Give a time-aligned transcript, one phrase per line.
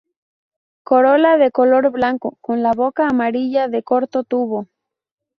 [0.81, 4.65] Corola de color blanco con la boca amarilla de corto tubo.